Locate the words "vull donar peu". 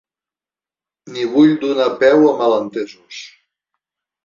1.35-2.27